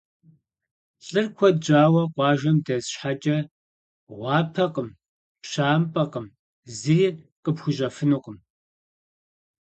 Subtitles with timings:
[1.07, 3.37] ЛӀыр куэд щӀауэ къуажэм дэс щхьэкӀэ,
[4.15, 4.89] гъуапэкъым,
[5.41, 6.25] пщампӀэкъым,
[6.77, 7.07] зыри
[7.43, 8.37] къыпхуищӀэфынукъым.